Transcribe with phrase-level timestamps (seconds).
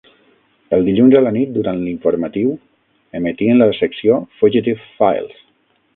[0.77, 2.55] Els dilluns a la nit, durant l'informatiu,
[3.21, 5.37] emetien la secció "Fugitive Files".